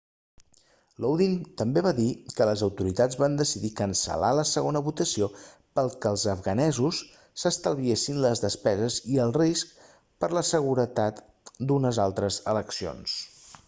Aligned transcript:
lodin 1.03 1.33
també 1.61 1.81
va 1.87 1.91
dir 1.97 2.05
que 2.37 2.47
les 2.49 2.63
autoritats 2.67 3.19
van 3.23 3.35
decidir 3.41 3.69
cancel·lar 3.81 4.31
la 4.39 4.45
segona 4.53 4.81
votació 4.87 5.27
perquè 5.81 6.09
els 6.15 6.23
afganesos 6.35 7.03
s'estalviessin 7.43 8.19
les 8.25 8.43
despeses 8.47 8.99
i 9.17 9.23
el 9.29 9.37
risc 9.39 9.77
per 10.25 10.31
a 10.35 10.39
la 10.41 10.47
seguretat 10.55 11.23
d'unes 11.71 12.01
altres 12.09 12.41
eleccions 12.57 13.19